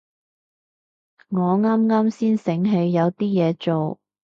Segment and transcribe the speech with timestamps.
[1.29, 3.99] 我啱啱先醒起有啲嘢做